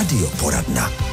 [0.00, 1.09] Radio Poradna.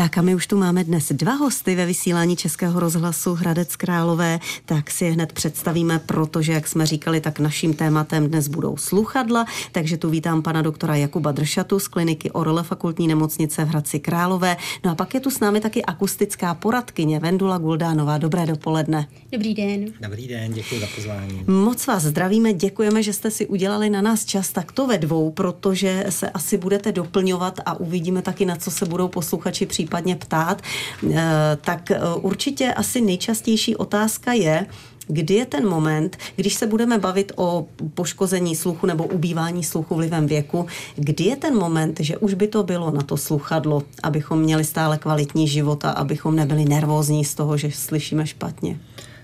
[0.00, 4.40] Tak a my už tu máme dnes dva hosty ve vysílání Českého rozhlasu Hradec Králové,
[4.64, 9.44] tak si je hned představíme, protože, jak jsme říkali, tak naším tématem dnes budou sluchadla,
[9.72, 14.56] takže tu vítám pana doktora Jakuba Dršatu z kliniky Orle fakultní nemocnice v Hradci Králové.
[14.84, 18.18] No a pak je tu s námi taky akustická poradkyně Vendula Guldánová.
[18.18, 19.08] Dobré dopoledne.
[19.32, 19.84] Dobrý den.
[20.00, 21.44] Dobrý den, děkuji za pozvání.
[21.46, 26.06] Moc vás zdravíme, děkujeme, že jste si udělali na nás čas takto ve dvou, protože
[26.08, 30.62] se asi budete doplňovat a uvidíme taky, na co se budou posluchači případně případně ptát,
[31.10, 34.66] eh, tak eh, určitě asi nejčastější otázka je,
[35.08, 40.26] kdy je ten moment, když se budeme bavit o poškození sluchu nebo ubývání sluchu vlivem
[40.26, 44.64] věku, kdy je ten moment, že už by to bylo na to sluchadlo, abychom měli
[44.64, 48.78] stále kvalitní život a abychom nebyli nervózní z toho, že slyšíme špatně?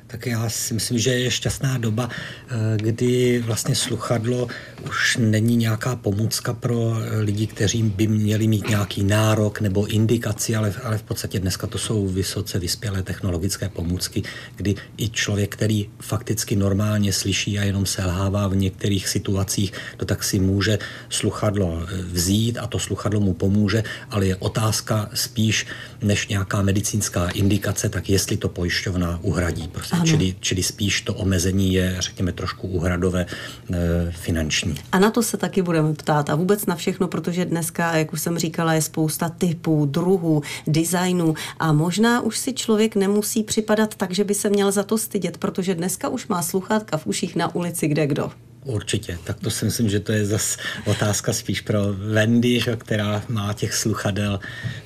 [0.07, 4.49] Tak já si myslím, že je šťastná doba, eh, kdy vlastně sluchadlo
[4.89, 10.57] už není nějaká pomůcka pro eh, lidi, kteří by měli mít nějaký nárok nebo indikaci,
[10.57, 14.23] ale, ale v podstatě dneska to jsou vysoce vyspělé technologické pomůcky,
[14.57, 20.25] kdy i člověk, který fakticky normálně slyší a jenom selhává v některých situacích, to tak
[20.25, 25.67] si může sluchadlo eh, vzít a to sluchadlo mu pomůže, ale je otázka spíš
[26.03, 29.69] než nějaká medicínská indikace, tak jestli to pojišťovna uhradí.
[29.69, 33.77] Prostě čili, čili spíš to omezení je, řekněme, trošku úhradové e,
[34.11, 34.75] finanční.
[34.93, 38.21] A na to se taky budeme ptát a vůbec na všechno, protože dneska, jak už
[38.21, 44.13] jsem říkala, je spousta typů, druhů, designů a možná už si člověk nemusí připadat tak,
[44.13, 47.55] že by se měl za to stydět, protože dneska už má sluchátka v uších na
[47.55, 48.31] ulici kde kdo.
[48.67, 53.23] Určitě, tak to si myslím, že to je zase otázka spíš pro Wendy, že, která
[53.29, 54.41] má těch sluchadel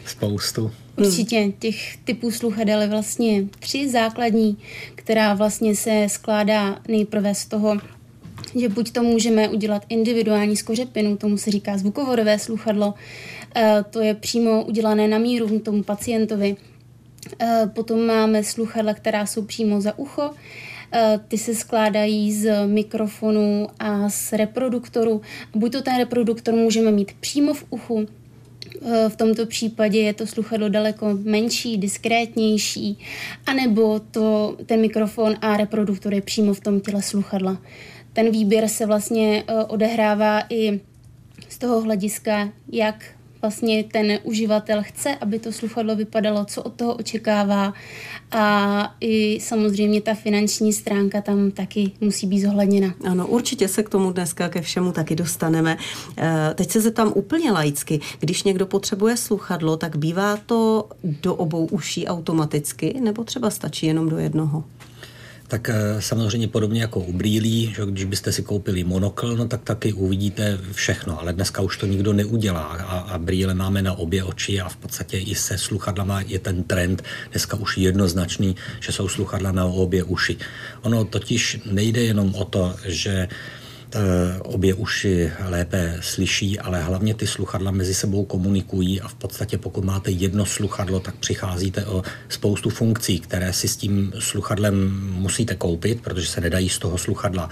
[0.06, 0.72] spoustu.
[0.96, 4.58] Určitě těch typů sluchadel je vlastně tři základní,
[4.94, 7.76] která vlastně se skládá nejprve z toho,
[8.60, 12.94] že buď to můžeme udělat individuální skořepinu, tomu se říká zvukovodové sluchadlo,
[13.56, 16.56] eh, to je přímo udělané na míru tomu pacientovi.
[17.40, 20.30] Eh, potom máme sluchadla, která jsou přímo za ucho,
[21.28, 25.20] ty se skládají z mikrofonu a z reproduktoru.
[25.54, 28.06] Buď to ten reproduktor můžeme mít přímo v uchu,
[28.82, 32.98] Eh, v tomto případě je to sluchadlo daleko menší, diskrétnější,
[33.46, 37.58] anebo to, ten mikrofon a reproduktor je přímo v tom těle sluchadla.
[38.12, 40.80] Ten výběr se vlastně eh, odehrává i
[41.48, 43.04] z toho hlediska, jak
[43.42, 47.74] vlastně ten uživatel chce, aby to sluchadlo vypadalo, co od toho očekává
[48.30, 52.94] a i samozřejmě ta finanční stránka tam taky musí být zohledněna.
[53.10, 55.76] Ano, určitě se k tomu dneska ke všemu taky dostaneme.
[56.18, 58.00] Eh, teď se zeptám úplně laicky.
[58.20, 64.08] Když někdo potřebuje sluchadlo, tak bývá to do obou uší automaticky nebo třeba stačí jenom
[64.08, 64.64] do jednoho?
[65.50, 69.62] Tak eh, samozřejmě podobně jako u brýlí, že když byste si koupili monokl, no tak
[69.62, 74.24] taky uvidíte všechno, ale dneska už to nikdo neudělá a, a brýle máme na obě
[74.24, 79.08] oči a v podstatě i se sluchadlama je ten trend dneska už jednoznačný, že jsou
[79.08, 80.36] sluchadla na obě uši.
[80.82, 83.28] Ono totiž nejde jenom o to, že
[84.42, 89.84] obě uši lépe slyší, ale hlavně ty sluchadla mezi sebou komunikují a v podstatě pokud
[89.84, 96.00] máte jedno sluchadlo, tak přicházíte o spoustu funkcí, které si s tím sluchadlem musíte koupit,
[96.00, 97.50] protože se nedají z toho sluchadla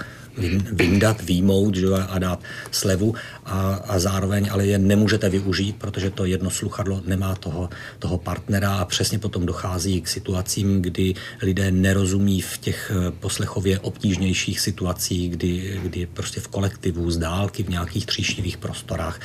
[0.73, 6.25] vyndat, výmout že, a dát slevu a, a zároveň ale je nemůžete využít, protože to
[6.25, 7.69] jedno sluchadlo nemá toho,
[7.99, 13.79] toho partnera a přesně potom dochází k situacím, kdy lidé nerozumí v těch eh, poslechově
[13.79, 19.21] obtížnějších situacích, kdy, kdy prostě v kolektivu, z dálky, v nějakých tříštivých prostorách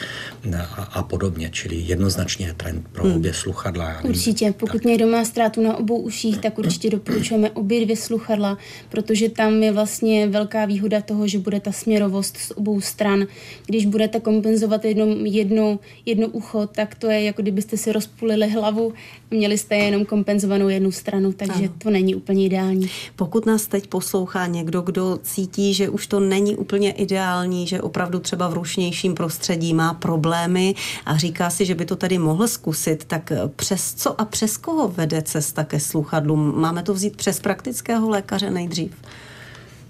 [0.58, 1.50] a, a podobně.
[1.54, 3.16] Čili jednoznačně je trend pro hmm.
[3.16, 4.04] obě sluchadla.
[4.04, 4.86] Určitě, pokud tak.
[4.86, 8.58] někdo má ztrátu na obou uších, tak určitě doporučujeme obě dvě sluchadla,
[8.90, 13.28] protože tam je vlastně velká výhoda toho, že bude ta směrovost z obou stran.
[13.66, 18.94] Když budete kompenzovat jedno, jedno, jedno ucho, tak to je jako kdybyste si rozpulili hlavu
[19.32, 21.74] a měli jste jenom kompenzovanou jednu stranu, takže ano.
[21.78, 22.90] to není úplně ideální.
[23.16, 28.20] Pokud nás teď poslouchá někdo, kdo cítí, že už to není úplně ideální, že opravdu
[28.20, 30.76] třeba v rušnějším prostředí má problémy
[31.06, 34.88] a říká si, že by to tady mohl zkusit, tak přes co a přes koho
[34.88, 36.62] vede cesta ke sluchadlům?
[36.62, 38.92] Máme to vzít přes praktického lékaře nejdřív?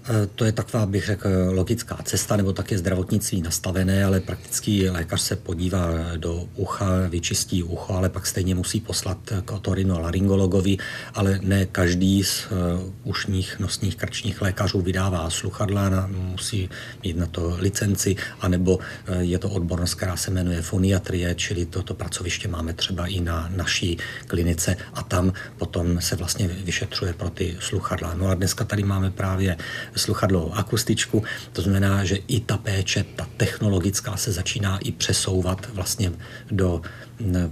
[0.08, 4.90] Eh, to je taková, bych řekl, logická cesta, nebo tak je zdravotnictví nastavené, ale praktický
[4.90, 10.78] lékař se podívá do ucha, vyčistí ucho, ale pak stejně musí poslat k otorino-laryngologovi,
[11.14, 16.68] ale ne každý z uh, ušních, nosních, krčních lékařů vydává sluchadla, musí
[17.04, 18.78] mít na to licenci, anebo
[19.18, 23.98] je to odbornost, která se jmenuje foniatrie, čili toto pracoviště máme třeba i na naší
[24.26, 28.14] klinice a tam potom se vlastně vyšetřuje pro ty sluchadla.
[28.14, 29.56] No a dneska tady máme právě
[29.96, 31.22] sluchadlo akustičku.
[31.52, 36.12] To znamená, že i ta péče, ta technologická se začíná i přesouvat vlastně
[36.50, 36.82] do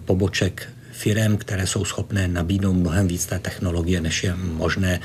[0.05, 5.01] poboček firm, které jsou schopné nabídnout mnohem víc té technologie, než je možné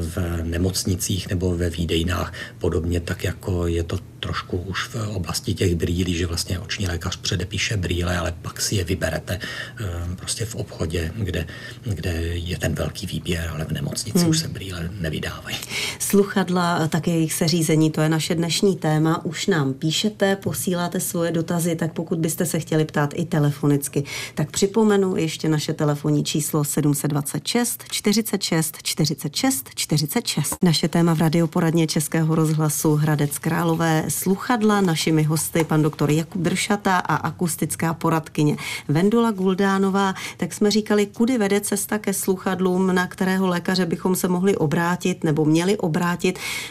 [0.00, 2.32] v nemocnicích nebo ve výdejnách.
[2.58, 7.16] Podobně tak, jako je to trošku už v oblasti těch brýlí, že vlastně oční lékař
[7.16, 9.40] předepíše brýle, ale pak si je vyberete
[9.78, 11.46] ehm, prostě v obchodě, kde,
[11.84, 14.28] kde je ten velký výběr, ale v nemocnici hmm.
[14.28, 15.56] už se brýle nevydávají.
[15.98, 19.24] Sluchadla, také jejich seřízení, to je naše dnešní téma.
[19.24, 24.04] Už nám píšete, posíláte svoje dotazy, tak pokud byste se chtěli ptát i telefonicky,
[24.34, 30.56] tak připomenu ještě naše telefonní číslo 726 46 46 46.
[30.62, 34.80] Naše téma v radioporadně Českého rozhlasu Hradec Králové sluchadla.
[34.80, 38.56] Našimi hosty pan doktor Jakub Dršata a akustická poradkyně
[38.88, 40.14] Vendula Guldánová.
[40.36, 45.24] Tak jsme říkali, kudy vede cesta ke sluchadlům, na kterého lékaře bychom se mohli obrátit
[45.24, 45.87] nebo měli obrátit,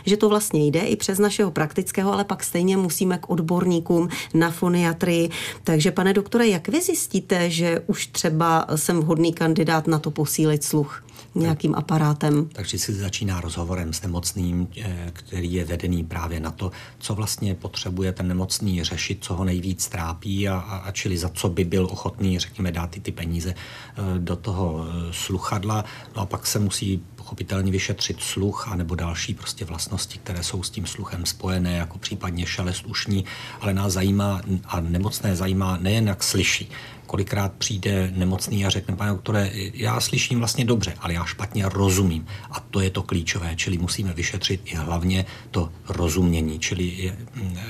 [0.06, 4.52] že to vlastně jde i přes našeho praktického, ale pak stejně musíme k odborníkům na
[4.52, 5.30] foniatrii.
[5.64, 10.64] Takže pane doktore, jak vy zjistíte, že už třeba jsem vhodný kandidát na to posílit
[10.64, 11.04] sluch?
[11.36, 12.50] nějakým aparátem.
[12.54, 17.56] Takže si začíná rozhovorem s nemocným, eh, který je vedený právě na to, co vlastně
[17.56, 21.88] potřebuje ten nemocný řešit, co ho nejvíc trápí a, a čili za co by byl
[21.92, 25.86] ochotný, řekněme, dát ty, ty peníze eh, do toho eh, sluchadla.
[26.16, 30.64] No a pak se musí pochopitelně vyšetřit sluch a nebo další prostě vlastnosti, které jsou
[30.64, 33.26] s tím sluchem spojené, jako případně šelest ušní,
[33.62, 36.70] ale nás zajímá a nemocné zajímá nejen jak slyší,
[37.08, 42.26] kolikrát přijde nemocný a řekne, pane doktore, já slyším vlastně dobře, ale já špatně rozumím.
[42.52, 47.14] A to je to klíčové, čili musíme vyšetřit i hlavně to rozumění, čili,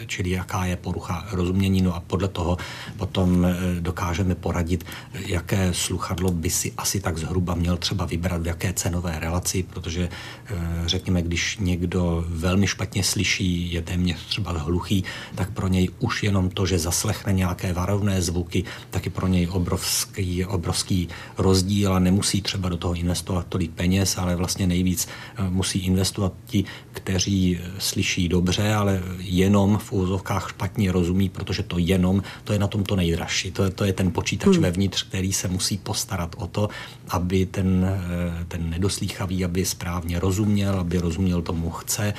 [0.05, 2.57] čili jaká je porucha rozumění, no a podle toho
[2.97, 8.47] potom eh, dokážeme poradit, jaké sluchadlo by si asi tak zhruba měl třeba vybrat, v
[8.47, 10.55] jaké cenové relaci, protože eh,
[10.85, 15.03] řekněme, když někdo velmi špatně slyší, je téměř třeba hluchý,
[15.35, 19.33] tak pro něj už jenom to, že zaslechne nějaké varovné zvuky, tak je pro pro
[19.33, 21.07] něj obrovský, obrovský
[21.38, 26.33] rozdíl a nemusí třeba do toho investovat tolik peněz, ale vlastně nejvíc eh, musí investovat
[26.45, 32.53] ti, kteří eh, slyší dobře, ale jenom v úzovkách špatně rozumí, protože to jenom, to
[32.53, 33.51] je na tom to nejdražší.
[33.51, 34.63] To je, to je ten počítač hmm.
[34.63, 36.69] vevnitř, který se musí postarat o to,
[37.09, 42.13] aby ten, eh, ten nedoslýchavý, aby správně rozuměl, aby rozuměl tomu chce,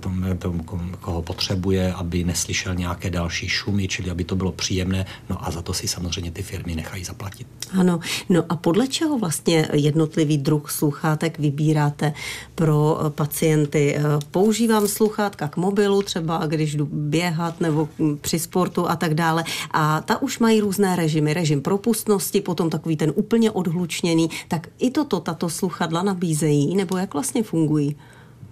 [0.00, 0.62] tomu, tomu,
[1.00, 5.06] koho potřebuje, aby neslyšel nějaké další šumy, čili aby to bylo příjemné.
[5.30, 7.46] No a za to si samozřejmě ty firmy nechají zaplatit.
[7.78, 12.12] Ano, no a podle čeho vlastně jednotlivý druh sluchátek vybíráte
[12.54, 13.96] pro eh, pacienty?
[13.96, 17.88] Eh, používám sluchátka k mobilu, třeba když jdu běhat nebo
[18.20, 19.44] při sportu a tak dále.
[19.70, 21.34] A ta už mají různé režimy.
[21.34, 24.30] Režim propustnosti, potom takový ten úplně odhlučněný.
[24.48, 27.96] Tak i toto tato sluchadla nabízejí, nebo jak vlastně fungují?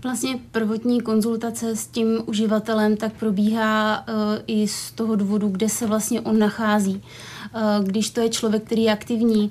[0.02, 4.14] Vlastně prvotní konzultace s tím uživatelem tak probíhá uh,
[4.46, 7.02] i z toho důvodu, kde se vlastně on nachází.
[7.54, 9.50] Uh, když to je člověk, který je aktivní,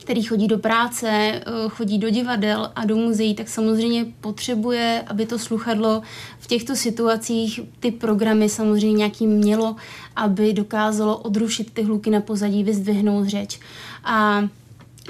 [0.00, 5.26] který chodí do práce, uh, chodí do divadel a do muzeí, tak samozřejmě potřebuje, aby
[5.26, 6.02] to sluchadlo
[6.38, 9.76] v těchto situacích ty programy samozřejmě nějaký mělo,
[10.16, 13.60] aby dokázalo odrušit ty hluky na pozadí, vyzdvihnout řeč.
[14.04, 14.48] A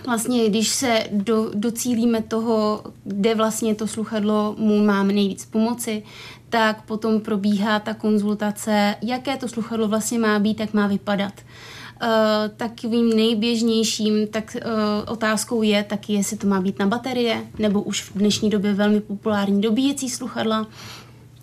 [0.06, 6.02] vlastně, když se do, docílíme toho, kde vlastně to sluchadlo mu máme nejvíc pomoci,
[6.50, 11.32] tak potom probíhá ta konzultace, jaké to sluchadlo vlastně má být, jak má vypadat.
[11.32, 11.81] Uh,
[12.56, 18.02] takovým nejběžnějším tak uh, otázkou je taky, jestli to má být na baterie, nebo už
[18.02, 20.66] v dnešní době velmi populární dobíjecí sluchadla,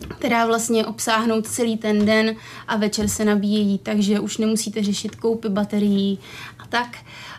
[0.08, 2.36] která vlastně obsáhnout celý ten den
[2.68, 6.20] a večer se nabíjejí, takže už nemusíte řešit koupy baterií
[6.60, 6.98] a tak.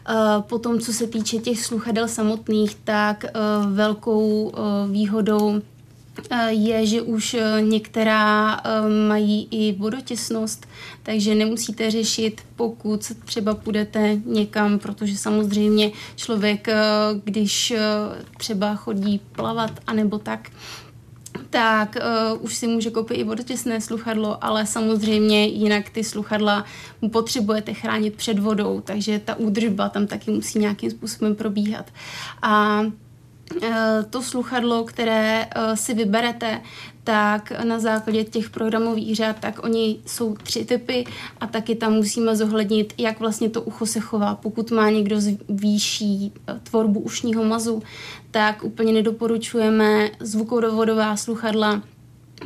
[0.09, 3.31] Eh, potom, co se týče těch sluchadel samotných, tak eh,
[3.67, 5.61] velkou eh, výhodou
[6.49, 8.61] je, že už některá
[9.09, 10.67] mají i vodotěsnost,
[11.03, 16.69] takže nemusíte řešit, pokud třeba půjdete někam, protože samozřejmě člověk,
[17.25, 17.73] když
[18.39, 20.50] třeba chodí plavat anebo tak,
[21.50, 21.97] tak
[22.33, 26.65] uh, už si může koupit i vodotěsné sluchadlo, ale samozřejmě jinak ty sluchadla
[27.12, 31.87] potřebujete chránit před vodou, takže ta údržba tam taky musí nějakým způsobem probíhat.
[32.43, 33.10] A Eh,
[34.11, 36.61] to sluchadlo, které eh, si vyberete,
[37.04, 41.04] tak na základě těch programových řad, tak oni jsou tři typy
[41.40, 44.35] a taky tam musíme zohlednit, jak vlastně to ucho se chová.
[44.35, 47.83] Pokud má někdo zvýší eh, tvorbu ušního mazu,
[48.30, 51.83] tak úplně nedoporučujeme zvukovodová sluchadla,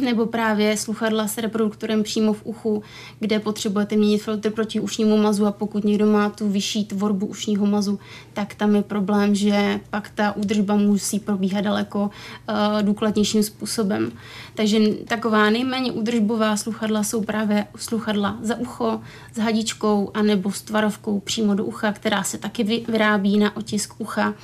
[0.03, 2.83] nebo právě sluchadla s reproduktorem přímo v uchu,
[3.21, 7.67] kde potřebujete měnit filtr proti ušnímu mazu a pokud někdo má tu vyšší tvorbu ušního
[7.67, 7.99] mazu,
[8.33, 14.13] tak tam je problém, že pak ta údržba musí probíhat daleko uh, důkladnějším způsobem.
[14.55, 19.01] Takže taková nejméně údržbová sluchadla jsou právě sluchadla za ucho
[19.35, 24.35] s hadičkou anebo s tvarovkou přímo do ucha, která se taky vyrábí na otisk ucha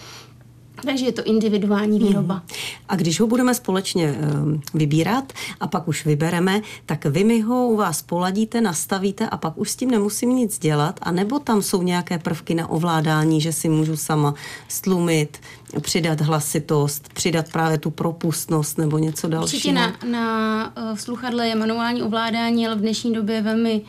[0.86, 2.08] takže je to individuální mhm.
[2.08, 2.34] výroba.
[2.34, 2.42] Hmm.
[2.88, 7.68] A když ho budeme společně uh, vybírat a pak už vybereme, tak vy mi ho
[7.68, 11.62] u vás poladíte, nastavíte a pak už s tím nemusím nic dělat, a nebo tam
[11.62, 14.34] jsou nějaké prvky na ovládání, že si můžu sama
[14.68, 15.38] stlumit,
[15.80, 19.56] přidat hlasitost, přidat právě tu propustnost nebo něco dalšího?
[19.56, 23.82] Určitě na, na uh, sluchadle je manuální ovládání, ale v dnešní době je velmi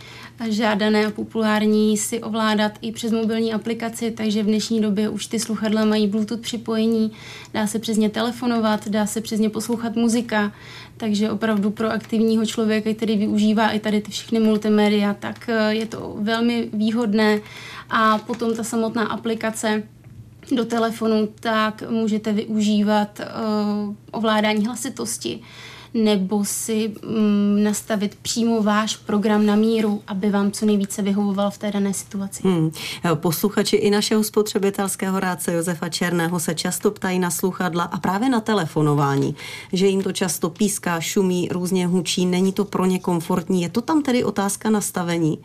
[0.50, 5.39] žádané a populární si ovládat i přes mobilní aplikaci, takže v dnešní době už ty
[5.39, 7.12] sluchadla mají Bluetooth připojení,
[7.53, 10.51] dá se přes ně telefonovat, dá se přes ně poslouchat muzika,
[10.98, 15.86] takže opravdu pro aktivního člověka, který využívá i tady ty všechny multimédia, tak eh, je
[15.86, 17.39] to velmi výhodné.
[17.89, 19.83] A potom ta samotná aplikace
[20.51, 25.39] do telefonu, tak můžete využívat uh, ovládání hlasitosti,
[25.93, 31.57] nebo si mm, nastavit přímo váš program na míru, aby vám co nejvíce vyhovoval v
[31.57, 32.43] té dané situaci.
[32.45, 32.71] Hmm.
[33.13, 38.41] Posluchači i našeho spotřebitelského rádce Josefa Černého se často ptají na sluchadla a právě na
[38.41, 39.36] telefonování,
[39.74, 43.62] že jim to často píská, šumí, různě hučí, není to pro ně komfortní.
[43.62, 45.39] Je to tam tedy otázka nastavení?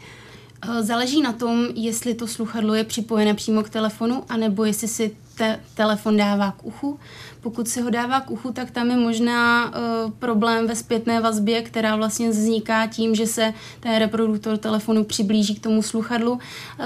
[0.63, 5.17] Eh, záleží na tom, jestli to sluchadlo je připojené přímo k telefonu, anebo jestli si
[5.37, 6.99] te- telefon dává k uchu.
[7.41, 11.63] Pokud si ho dává k uchu, tak tam je možná uh, problém ve zpětné vazbě,
[11.63, 16.33] která vlastně vzniká tím, že se ten reproduktor telefonu přiblíží k tomu sluchadlu.
[16.33, 16.39] Uh,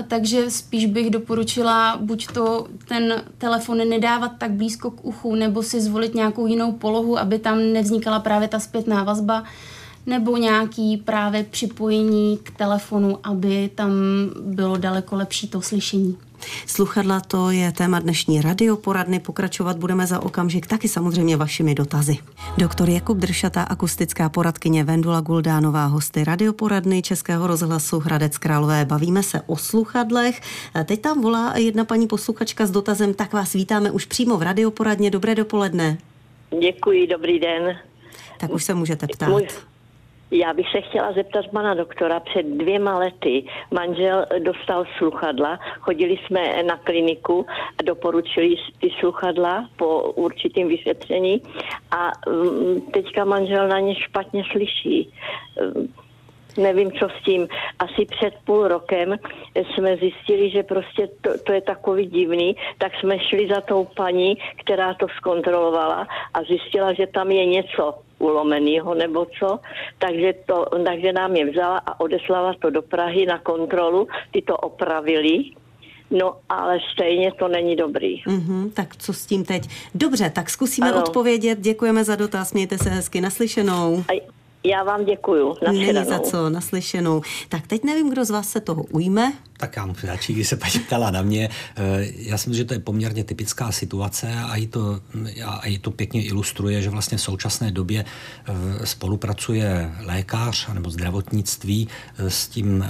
[0.09, 5.81] takže spíš bych doporučila buď to ten telefon nedávat tak blízko k uchu, nebo si
[5.81, 9.45] zvolit nějakou jinou polohu, aby tam nevznikala právě ta zpětná vazba
[10.07, 13.91] nebo nějaký právě připojení k telefonu, aby tam
[14.41, 16.19] bylo daleko lepší to slyšení.
[16.67, 19.21] Sluchadla to je téma dnešní radioporadny.
[19.21, 22.19] Pokračovat budeme za okamžik taky samozřejmě vašimi dotazy.
[22.59, 28.85] Doktor Jakub Dršata, akustická poradkyně Vendula Guldánová, hosty radioporadny Českého rozhlasu Hradec Králové.
[28.85, 30.41] Bavíme se o sluchadlech.
[30.85, 35.11] Teď tam volá jedna paní posluchačka s dotazem, tak vás vítáme už přímo v radioporadně.
[35.11, 35.99] Dobré dopoledne.
[36.61, 37.77] Děkuji, dobrý den.
[38.39, 39.29] Tak už se můžete ptát.
[39.29, 39.47] Můj,
[40.31, 42.21] já bych se chtěla zeptat pana doktora.
[42.21, 47.47] Před dvěma lety manžel dostal sluchadla, chodili jsme na kliniku
[47.79, 51.43] a doporučili ty sluchadla po určitým vyšetření.
[51.91, 55.13] A mm, teďka manžel na ně špatně slyší
[56.57, 57.49] nevím, co s tím.
[57.79, 59.17] Asi před půl rokem
[59.55, 64.37] jsme zjistili, že prostě to, to je takový divný, tak jsme šli za tou paní,
[64.65, 69.59] která to zkontrolovala a zjistila, že tam je něco ulomenýho nebo co,
[69.99, 74.57] takže, to, takže nám je vzala a odeslala to do Prahy na kontrolu, ty to
[74.57, 75.45] opravili,
[76.11, 78.23] No, ale stejně to není dobrý.
[78.25, 79.69] Mm-hmm, tak co s tím teď?
[79.95, 80.99] Dobře, tak zkusíme ano.
[80.99, 81.61] odpovědět.
[81.61, 84.05] Děkujeme za dotaz, mějte se hezky naslyšenou.
[84.09, 85.57] A já vám děkuju.
[85.73, 87.23] Není za co, naslyšenou.
[87.49, 89.33] Tak teď nevím, kdo z vás se toho ujme.
[89.61, 91.49] Tak já můžu začít, když se paní ptala na mě.
[91.77, 91.83] Eh,
[92.17, 95.01] já si myslím, že to je poměrně typická situace a i to,
[95.45, 101.89] a i to pěkně ilustruje, že vlastně v současné době eh, spolupracuje lékař nebo zdravotnictví
[102.19, 102.85] eh, s tím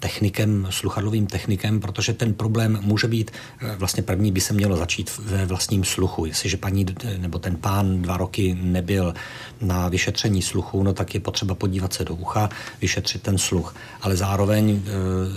[0.00, 3.30] technikem, sluchadlovým technikem, protože ten problém může být,
[3.76, 6.26] vlastně první by se mělo začít ve vlastním sluchu.
[6.26, 9.14] Jestliže paní nebo ten pán dva roky nebyl
[9.60, 12.48] na vyšetření sluchu, no tak je potřeba podívat se do ucha,
[12.80, 13.74] vyšetřit ten sluch.
[14.00, 14.82] Ale zároveň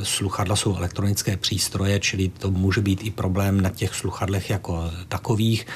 [0.04, 4.92] sluchadla to jsou elektronické přístroje, čili to může být i problém na těch sluchadlech jako
[5.08, 5.68] takových,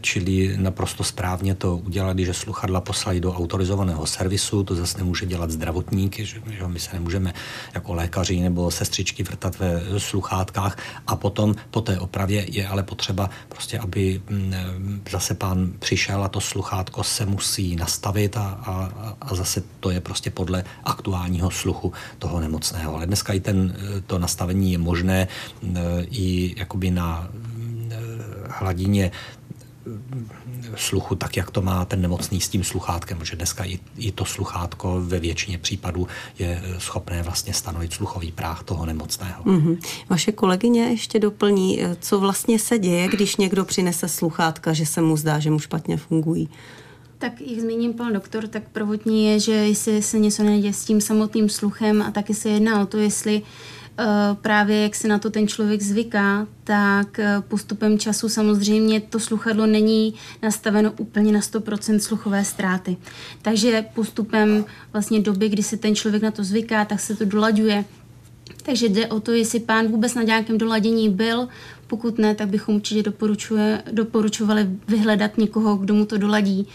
[0.00, 5.50] čili naprosto správně to udělat, když sluchadla poslali do autorizovaného servisu, to zase nemůže dělat
[5.50, 7.34] zdravotník, že, že my se nemůžeme
[7.74, 13.30] jako lékaři nebo sestřičky vrtat ve sluchátkách a potom po té opravě je ale potřeba
[13.48, 19.34] prostě, aby mm, zase pán přišel a to sluchátko se musí nastavit a, a, a
[19.34, 22.94] zase to je prostě podle aktuálního sluchu toho nemocného.
[22.96, 25.78] Ale dneska i ten, to to nastavení je možné eh,
[26.10, 27.96] i jakoby na eh,
[28.48, 29.90] hladině eh,
[30.76, 34.24] sluchu, tak jak to má ten nemocný s tím sluchátkem, že dneska i, i to
[34.24, 36.08] sluchátko ve většině případů
[36.38, 39.44] je schopné vlastně stanovit sluchový práh toho nemocného.
[39.44, 39.78] Mm-hmm.
[40.08, 45.16] Vaše kolegyně ještě doplní, co vlastně se děje, když někdo přinese sluchátka, že se mu
[45.16, 46.48] zdá, že mu špatně fungují.
[47.18, 51.00] Tak jak zmíním pan doktor, tak prvotní je, že jestli se něco neděje s tím
[51.00, 53.42] samotným sluchem a taky se jedná o to, jestli
[54.40, 59.66] právě jak se na to ten člověk zvyká, tak eh, postupem času samozřejmě to sluchadlo
[59.66, 62.96] není nastaveno úplně na 100% sluchové ztráty.
[63.42, 67.84] Takže postupem vlastně doby, kdy se ten člověk na to zvyká, tak se to dolaďuje
[68.62, 71.48] takže jde o to, jestli pán vůbec na nějakém doladění byl,
[71.86, 73.12] pokud ne, tak bychom určitě
[73.92, 76.66] doporučovali vyhledat někoho, kdo mu to doladí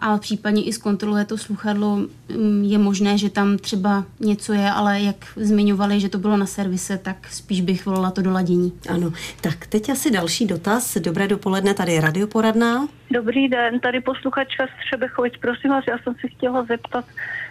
[0.00, 1.96] a případně i zkontroluje to sluchadlo.
[1.96, 6.46] Mm, je možné, že tam třeba něco je, ale jak zmiňovali, že to bylo na
[6.46, 8.72] servise, tak spíš bych volila to doladění.
[8.88, 10.96] Ano, tak teď asi další dotaz.
[10.96, 12.88] Dobré dopoledne, tady je radioporadná.
[13.10, 15.34] Dobrý den, tady posluchačka z Třebechovic.
[15.40, 17.04] Prosím vás, já jsem si chtěla zeptat,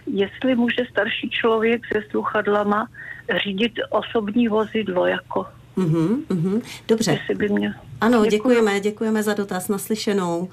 [0.07, 2.87] jestli může starší člověk se sluchadlama
[3.43, 5.45] řídit osobní vozidlo jako
[5.77, 6.61] Mm-hmm, mm-hmm.
[6.87, 7.19] Dobře.
[7.37, 7.73] By mě...
[8.01, 10.49] Ano, děkujeme, děkujeme za dotaz naslyšenou.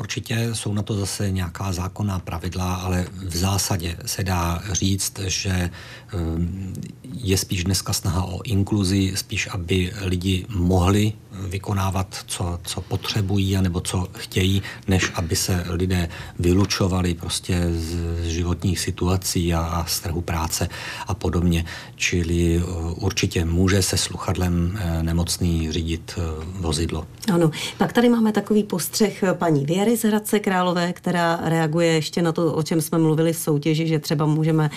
[0.00, 5.70] Určitě jsou na to zase nějaká zákonná pravidla, ale v zásadě se dá říct, že
[6.14, 6.74] ehm,
[7.12, 13.80] je spíš dneska snaha o inkluzi, spíš aby lidi mohli vykonávat, co, co potřebují anebo
[13.80, 20.20] co chtějí, než aby se lidé vylučovali prostě z životních situací a, a z trhu
[20.20, 20.68] práce
[21.06, 21.64] a podobně.
[21.96, 22.62] Čili eh,
[22.96, 26.20] určitě může se sluchadlem eh, nemocný řídit eh,
[26.60, 27.06] vozidlo.
[27.32, 32.32] Ano, pak tady máme takový postřeh paní Věry z Hradce Králové, která reaguje ještě na
[32.32, 34.70] to, o čem jsme mluvili v soutěži, že třeba můžeme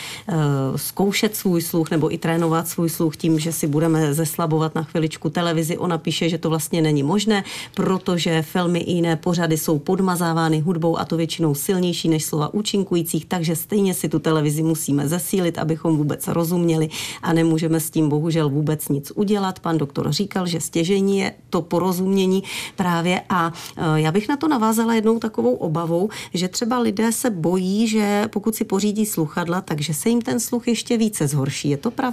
[0.76, 5.30] zkoušet svůj sluch nebo i trénovat svůj sluch tím, že si budeme zeslabovat na chviličku
[5.30, 5.78] televizi.
[5.78, 11.00] Ona píše, že to vlastně není možné, protože filmy i jiné pořady jsou podmazávány hudbou
[11.00, 15.98] a to většinou silnější než slova účinkujících, takže stejně si tu televizi musíme zesílit, abychom
[15.98, 16.90] vůbec rozuměli
[17.22, 19.60] a nemůžeme s tím bohužel vůbec nic udělat.
[19.60, 22.44] Pan doktor říkal, že stěžení je to porozumění
[22.76, 27.30] právě a e, já bych na to navázala jednou takovou obavou, že třeba lidé se
[27.30, 31.70] bojí, že pokud si pořídí sluchadla, takže se jim ten sluch ještě více zhorší.
[31.70, 32.11] Je to pravda?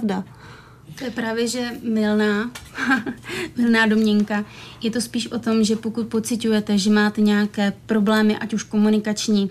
[0.99, 2.51] To je právě, že milná,
[3.57, 4.45] milná domněnka.
[4.81, 9.49] Je to spíš o tom, že pokud pocitujete, že máte nějaké problémy, ať už komunikační,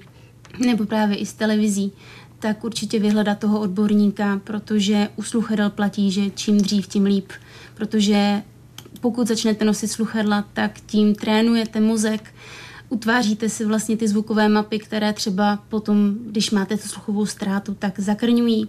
[0.66, 1.92] nebo právě i s televizí,
[2.38, 7.32] tak určitě vyhledat toho odborníka, protože u sluchadel platí, že čím dřív, tím líp.
[7.74, 8.42] Protože
[9.00, 12.34] pokud začnete nosit sluchadla, tak tím trénujete mozek,
[12.88, 18.00] utváříte si vlastně ty zvukové mapy, které třeba potom, když máte tu sluchovou ztrátu, tak
[18.00, 18.68] zakrňují.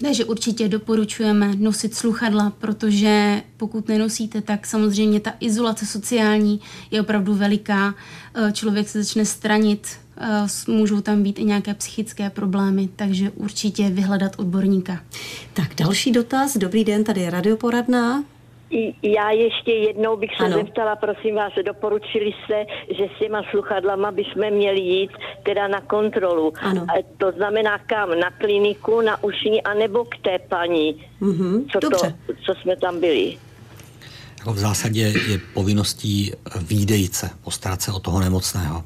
[0.00, 7.34] Takže určitě doporučujeme nosit sluchadla, protože pokud nenosíte, tak samozřejmě ta izolace sociální je opravdu
[7.34, 7.94] veliká.
[8.34, 13.90] Eh, člověk se začne stranit, eh, můžou tam být i nějaké psychické problémy, takže určitě
[13.90, 15.00] vyhledat odborníka.
[15.54, 16.56] Tak další dotaz.
[16.56, 18.24] Dobrý den, tady je radioporadná.
[19.02, 20.56] Já ještě jednou bych se ano.
[20.56, 25.10] zeptala, prosím vás, doporučili jste, že s těma sluchadlama bychom měli jít
[25.42, 26.52] teda na kontrolu.
[26.60, 26.86] Ano.
[27.18, 28.20] To znamená kam?
[28.20, 31.66] Na kliniku, na ušní, anebo k té paní, mm-hmm.
[31.72, 32.14] co, Dobře.
[32.26, 33.47] To, co jsme tam byli.
[34.38, 38.84] Jako v zásadě je povinností výdejce postarat se o toho nemocného.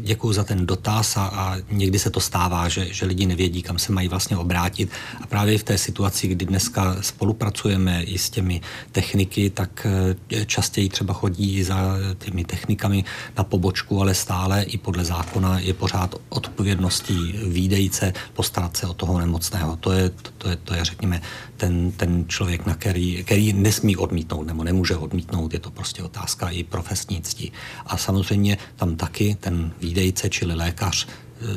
[0.00, 3.78] Děkuji za ten dotaz a, a někdy se to stává, že, že lidi nevědí, kam
[3.78, 4.90] se mají vlastně obrátit.
[5.20, 8.60] A právě v té situaci, kdy dneska spolupracujeme i s těmi
[8.92, 9.86] techniky, tak
[10.30, 13.04] eh, častěji třeba chodí za těmi technikami
[13.36, 19.18] na pobočku, ale stále i podle zákona je pořád odpovědností výdejce postarat se o toho
[19.18, 19.76] nemocného.
[19.76, 21.20] To je, to je, to je řekněme,
[21.56, 26.50] ten, ten člověk, na který, který nesmí odmítnout nebo nemůže odmítnout, je to prostě otázka
[26.50, 27.52] i profesní cti.
[27.86, 31.06] A samozřejmě tam taky ten výdejce, čili lékař,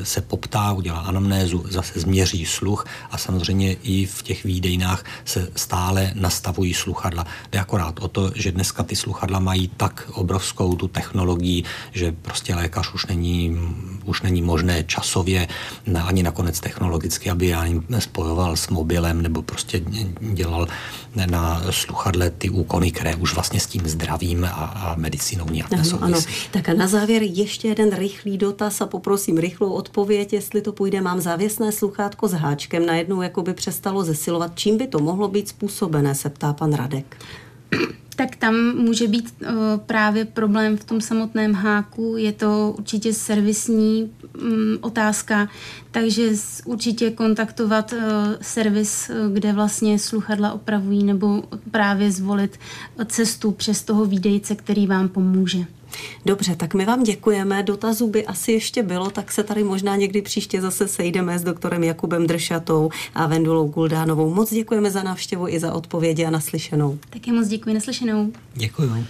[0.02, 6.12] se poptá, udělá anamnézu, zase změří sluch a samozřejmě i v těch výdejnách se stále
[6.14, 7.26] nastavují sluchadla.
[7.52, 12.54] Jde akorát o to, že dneska ty sluchadla mají tak obrovskou tu technologii, že prostě
[12.54, 13.58] lékař už není,
[14.04, 15.48] už není možné časově
[16.04, 17.64] ani nakonec technologicky, aby já
[17.98, 19.82] spojoval s mobilem nebo prostě
[20.20, 20.66] dělal
[21.26, 25.98] na sluchadle ty úkony, které už vlastně s tím zdravím a, a medicínou nějak ano,
[26.00, 26.18] ano.
[26.50, 31.00] Tak a na závěr ještě jeden rychlý dotaz a poprosím rychlou odpověď, jestli to půjde.
[31.00, 34.52] Mám závěsné sluchátko s háčkem, najednou jako by přestalo zesilovat.
[34.54, 37.16] Čím by to mohlo být způsobené, se ptá pan Radek
[38.14, 39.48] tak tam může být uh,
[39.86, 42.16] právě problém v tom samotném háku.
[42.16, 44.10] Je to určitě servisní
[44.42, 45.48] um, otázka,
[45.90, 46.30] takže
[46.64, 47.98] určitě kontaktovat uh,
[48.40, 52.58] servis, uh, kde vlastně sluchadla opravují, nebo právě zvolit
[53.06, 55.66] cestu přes toho výdejce, který vám pomůže.
[56.26, 57.62] Dobře, tak my vám děkujeme.
[57.62, 61.84] Dotazů by asi ještě bylo, tak se tady možná někdy příště zase sejdeme s doktorem
[61.84, 64.34] Jakubem Dršatou a Vendulou Guldánovou.
[64.34, 66.98] Moc děkujeme za návštěvu i za odpovědi a naslyšenou.
[67.10, 68.32] Taky moc děkuji, naslyšenou.
[68.54, 69.06] Děkuji.